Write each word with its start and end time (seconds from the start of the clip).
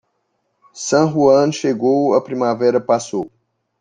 San 0.73 1.05
Juan 1.11 1.51
chegou, 1.51 2.15
a 2.15 2.21
primavera 2.23 2.81
passou. 2.81 3.29